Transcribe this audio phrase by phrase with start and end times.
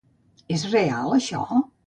[0.55, 1.45] És real això?